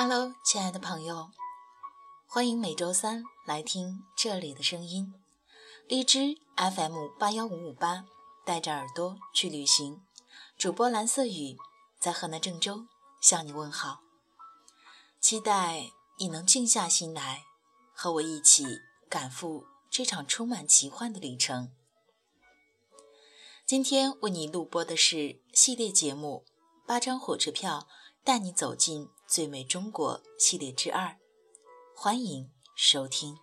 [0.00, 1.32] Hello，亲爱的朋友，
[2.28, 5.12] 欢迎每周三来听这里的声音。
[5.88, 8.04] 荔枝 FM 八幺五五八，
[8.46, 10.00] 带着耳朵去旅行。
[10.56, 11.56] 主播蓝色雨
[11.98, 12.86] 在河南郑州
[13.20, 14.02] 向你问好，
[15.20, 17.42] 期待你能静下心来，
[17.92, 21.72] 和我一起赶赴这场充满奇幻的旅程。
[23.66, 26.44] 今天为你录播的是系列节目
[26.86, 27.88] 《八张火车票
[28.22, 31.18] 带你走进最美中国》系列之二，
[31.94, 33.36] 欢迎收听。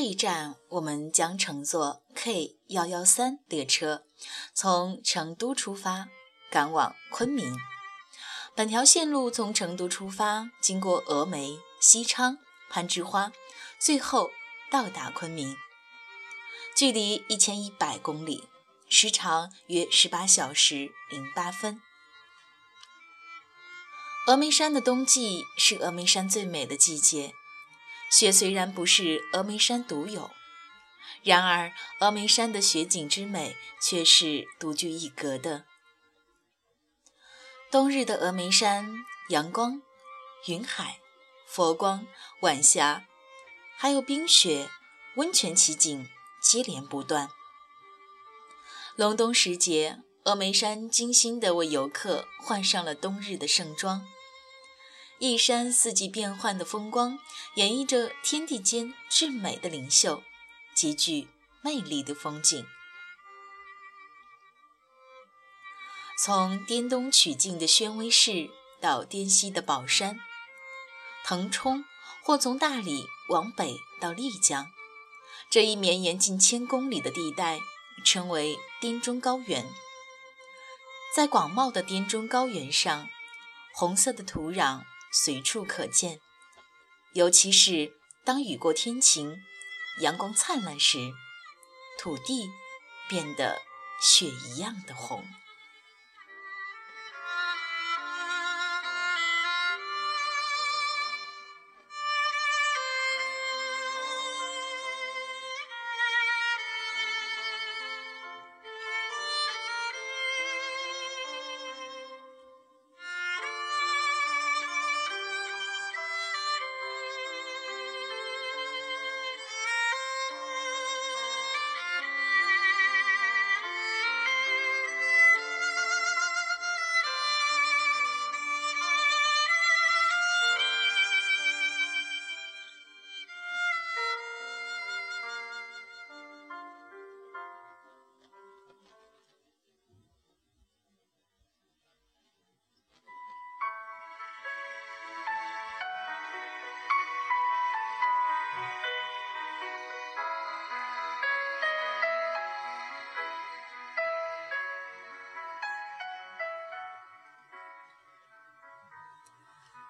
[0.00, 4.04] 这一站，我们将乘坐 K 幺幺三列车，
[4.54, 6.06] 从成都出发，
[6.52, 7.58] 赶往昆明。
[8.54, 12.38] 本条线路从成都出发，经过峨眉、西昌、
[12.70, 13.32] 攀枝花，
[13.80, 14.30] 最后
[14.70, 15.56] 到达昆明，
[16.76, 18.44] 距离一千一百公里，
[18.88, 21.82] 时长约十八小时零八分。
[24.28, 27.34] 峨眉山的冬季是峨眉山最美的季节。
[28.10, 30.30] 雪虽然不是峨眉山独有，
[31.22, 35.64] 然而峨眉山的雪景之美却是独具一格的。
[37.70, 39.82] 冬日的峨眉山，阳光、
[40.46, 41.00] 云海、
[41.46, 42.06] 佛光、
[42.40, 43.04] 晚霞，
[43.76, 44.70] 还有冰雪、
[45.16, 46.08] 温泉奇景
[46.40, 47.28] 接连不断。
[48.96, 54.06] 隆冬时节，峨眉山精心地为游客换上了冬日的盛装。
[55.20, 57.18] 一山四季变换的风光，
[57.56, 60.22] 演绎着天地间至美的灵秀，
[60.76, 61.26] 极具
[61.60, 62.64] 魅力的风景。
[66.22, 68.48] 从滇东曲靖的宣威市
[68.80, 70.20] 到滇西的宝山、
[71.24, 71.84] 腾冲，
[72.22, 74.70] 或从大理往北到丽江，
[75.50, 77.58] 这一绵延近千公里的地带
[78.04, 79.66] 称为滇中高原。
[81.16, 83.08] 在广袤的滇中高原上，
[83.74, 84.84] 红色的土壤。
[85.10, 86.20] 随处可见，
[87.14, 87.92] 尤其是
[88.24, 89.36] 当雨过天晴、
[90.00, 91.12] 阳光灿烂时，
[91.98, 92.48] 土地
[93.08, 93.58] 变得
[94.00, 95.26] 雪一样的红。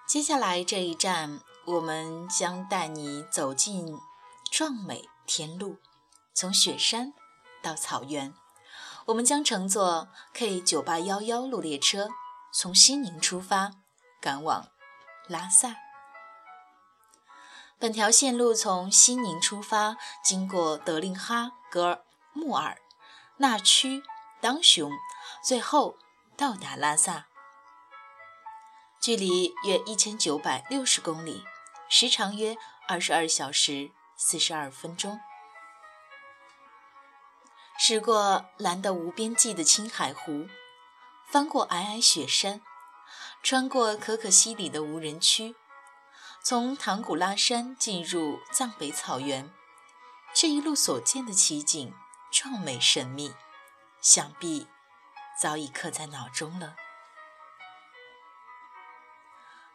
[0.09, 3.95] 接下来这一站，我们将带你走进
[4.49, 5.77] 壮美天路，
[6.33, 7.13] 从雪山
[7.61, 8.33] 到草原。
[9.05, 12.09] 我们将乘坐 K 九八幺幺路列车，
[12.51, 13.73] 从西宁出发，
[14.19, 14.69] 赶往
[15.27, 15.75] 拉萨。
[17.77, 22.03] 本条线路从西宁出发，经过德令哈、格尔
[22.33, 22.81] 木尔、
[23.37, 24.01] 纳曲、
[24.41, 24.91] 当雄，
[25.43, 25.99] 最后
[26.35, 27.27] 到达拉萨。
[29.09, 31.43] 距离约一千九百六十公里，
[31.89, 32.55] 时长约
[32.87, 35.19] 二十二小时四十二分钟。
[37.79, 40.47] 驶过蓝得无边际的青海湖，
[41.27, 42.61] 翻过皑皑雪山，
[43.41, 45.55] 穿过可可西里的无人区，
[46.43, 49.51] 从唐古拉山进入藏北草原，
[50.35, 51.95] 这一路所见的奇景
[52.29, 53.33] 壮美神秘，
[54.01, 54.67] 想必
[55.41, 56.75] 早已刻在脑中了。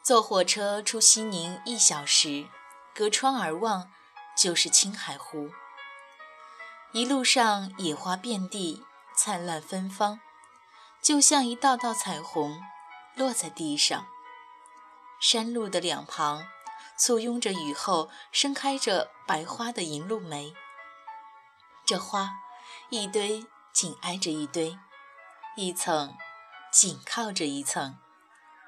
[0.04, 2.46] 坐火车出西宁一小时，
[2.94, 3.90] 隔窗而望
[4.36, 5.48] 就是青海湖。
[6.92, 8.84] 一路上野花遍地，
[9.16, 10.20] 灿烂芬芳，
[11.00, 12.60] 就像一道道彩虹
[13.14, 14.06] 落在地上。
[15.18, 16.46] 山路的两旁，
[16.98, 20.52] 簇拥着雨后盛开着白花的银露梅。
[21.86, 22.30] 这花
[22.90, 24.78] 一堆紧挨着一堆，
[25.56, 26.14] 一层
[26.70, 27.96] 紧靠着一层。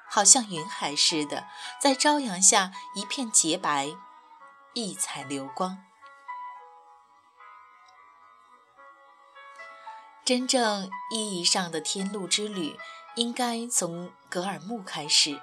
[0.09, 1.47] 好像云海似的，
[1.81, 3.97] 在朝阳下一片洁白，
[4.73, 5.79] 异彩流光。
[10.25, 12.79] 真正意义上的天路之旅，
[13.15, 15.41] 应该从格尔木开始。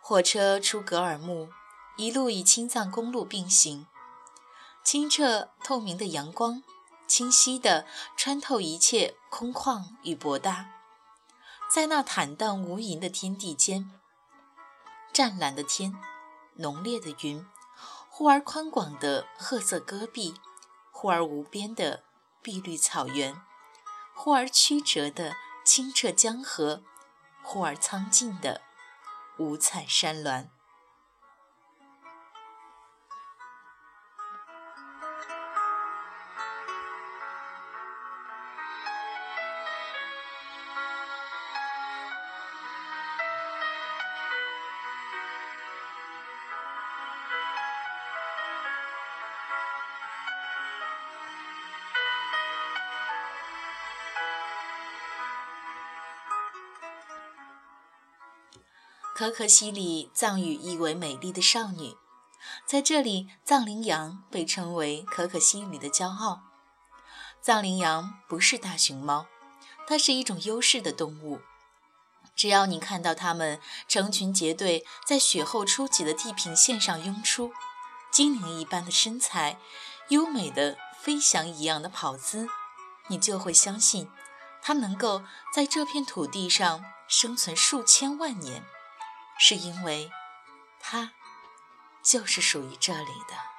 [0.00, 1.50] 火车出格尔木，
[1.96, 3.86] 一路与青藏公路并行，
[4.82, 6.62] 清澈透明的阳光，
[7.06, 7.86] 清晰地
[8.16, 10.70] 穿透一切空旷与博大。
[11.74, 13.90] 在那坦荡无垠的天地间，
[15.12, 15.92] 湛蓝的天，
[16.58, 17.44] 浓烈的云，
[18.08, 20.36] 忽而宽广的褐色戈壁，
[20.92, 22.04] 忽而无边的
[22.40, 23.42] 碧绿草原，
[24.14, 25.34] 忽而曲折的
[25.64, 26.84] 清澈江河，
[27.42, 28.60] 忽而苍劲的
[29.38, 30.48] 五彩山峦。
[59.14, 61.96] 可可西里藏语意为“美丽的少女”。
[62.66, 66.40] 在这里，藏羚羊被称为可可西里的骄傲。
[67.40, 69.26] 藏羚羊不是大熊猫，
[69.86, 71.40] 它是一种优势的动物。
[72.34, 77.52] 只要你看到它们成群结队在雪后初起的地平线上拥出，
[78.10, 79.60] 精灵一般的身材，
[80.08, 82.48] 优美的飞翔一样的跑姿，
[83.06, 84.10] 你就会相信，
[84.60, 85.22] 它能够
[85.54, 88.64] 在这片土地上生存数千万年。
[89.38, 90.10] 是因为，
[90.80, 91.12] 它
[92.02, 93.53] 就是属于这里的。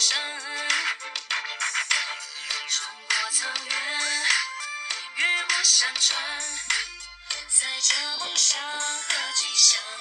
[0.00, 0.18] 山
[2.70, 3.74] 穿过草原
[5.16, 6.18] 越过山川
[7.48, 9.99] 载着梦想和吉祥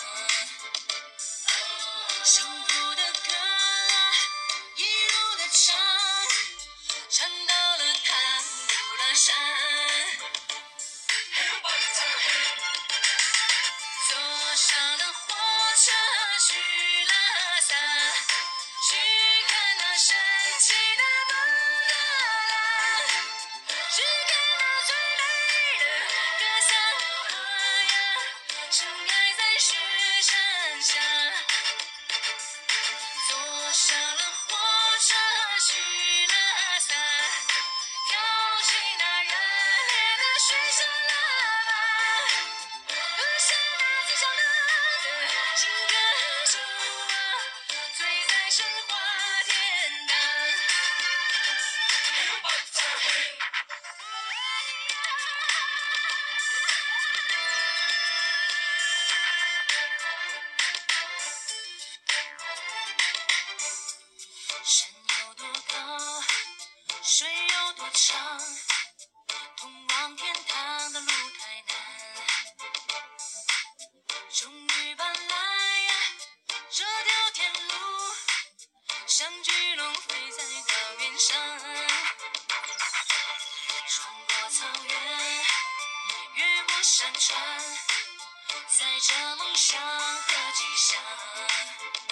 [90.90, 92.09] sun.